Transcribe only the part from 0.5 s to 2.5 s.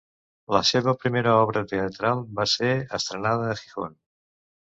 La seva primera obra teatral va